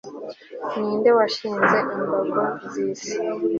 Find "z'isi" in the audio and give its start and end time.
2.71-3.13